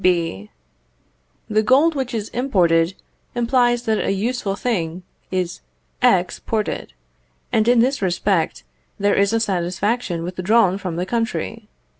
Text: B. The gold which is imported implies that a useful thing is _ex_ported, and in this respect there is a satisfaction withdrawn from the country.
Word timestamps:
B. 0.03 0.49
The 1.47 1.61
gold 1.61 1.93
which 1.93 2.15
is 2.15 2.29
imported 2.29 2.95
implies 3.35 3.83
that 3.83 3.99
a 4.03 4.09
useful 4.11 4.55
thing 4.55 5.03
is 5.29 5.61
_ex_ported, 6.01 6.87
and 7.53 7.67
in 7.67 7.81
this 7.81 8.01
respect 8.01 8.63
there 8.97 9.13
is 9.13 9.31
a 9.31 9.39
satisfaction 9.39 10.23
withdrawn 10.23 10.79
from 10.79 10.95
the 10.95 11.05
country. 11.05 11.67